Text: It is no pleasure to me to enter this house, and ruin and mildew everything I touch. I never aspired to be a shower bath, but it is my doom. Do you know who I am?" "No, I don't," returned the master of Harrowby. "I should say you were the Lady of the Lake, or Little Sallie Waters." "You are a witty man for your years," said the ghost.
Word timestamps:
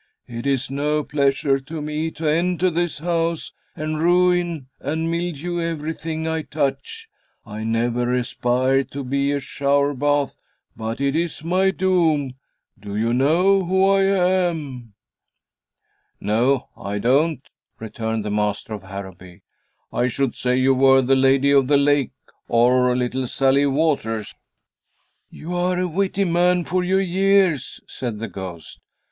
It 0.27 0.47
is 0.47 0.71
no 0.71 1.03
pleasure 1.03 1.59
to 1.59 1.79
me 1.79 2.09
to 2.09 2.27
enter 2.27 2.71
this 2.71 2.97
house, 2.97 3.51
and 3.75 4.01
ruin 4.01 4.65
and 4.79 5.11
mildew 5.11 5.59
everything 5.61 6.27
I 6.27 6.41
touch. 6.41 7.07
I 7.45 7.63
never 7.63 8.11
aspired 8.11 8.89
to 8.93 9.03
be 9.03 9.31
a 9.31 9.39
shower 9.39 9.93
bath, 9.93 10.37
but 10.75 10.99
it 10.99 11.15
is 11.15 11.43
my 11.43 11.69
doom. 11.69 12.31
Do 12.79 12.95
you 12.95 13.13
know 13.13 13.63
who 13.63 13.87
I 13.87 14.01
am?" 14.05 14.93
"No, 16.19 16.69
I 16.75 16.97
don't," 16.97 17.47
returned 17.79 18.25
the 18.25 18.31
master 18.31 18.73
of 18.73 18.81
Harrowby. 18.81 19.43
"I 19.93 20.07
should 20.07 20.35
say 20.35 20.57
you 20.57 20.73
were 20.73 21.03
the 21.03 21.15
Lady 21.15 21.51
of 21.51 21.67
the 21.67 21.77
Lake, 21.77 22.13
or 22.47 22.95
Little 22.97 23.27
Sallie 23.27 23.67
Waters." 23.67 24.33
"You 25.29 25.55
are 25.55 25.77
a 25.77 25.87
witty 25.87 26.23
man 26.25 26.63
for 26.65 26.83
your 26.83 27.01
years," 27.01 27.79
said 27.85 28.17
the 28.17 28.27
ghost. 28.27 28.81